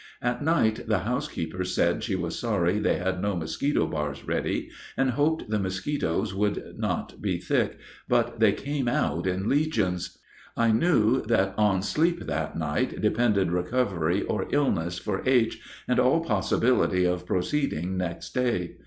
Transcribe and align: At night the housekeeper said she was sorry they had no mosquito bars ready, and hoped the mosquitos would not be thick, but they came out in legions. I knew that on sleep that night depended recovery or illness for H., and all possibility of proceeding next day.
At 0.19 0.43
night 0.43 0.87
the 0.87 0.97
housekeeper 1.05 1.63
said 1.63 2.01
she 2.03 2.15
was 2.15 2.39
sorry 2.39 2.79
they 2.79 2.95
had 2.95 3.21
no 3.21 3.35
mosquito 3.35 3.85
bars 3.85 4.25
ready, 4.27 4.71
and 4.97 5.11
hoped 5.11 5.47
the 5.51 5.59
mosquitos 5.59 6.33
would 6.33 6.73
not 6.75 7.21
be 7.21 7.37
thick, 7.37 7.77
but 8.09 8.39
they 8.39 8.51
came 8.51 8.87
out 8.87 9.27
in 9.27 9.47
legions. 9.47 10.17
I 10.57 10.71
knew 10.71 11.21
that 11.27 11.53
on 11.55 11.83
sleep 11.83 12.21
that 12.21 12.57
night 12.57 12.99
depended 12.99 13.51
recovery 13.51 14.23
or 14.23 14.47
illness 14.51 14.97
for 14.97 15.21
H., 15.27 15.61
and 15.87 15.99
all 15.99 16.25
possibility 16.25 17.05
of 17.05 17.27
proceeding 17.27 17.95
next 17.95 18.33
day. 18.33 18.77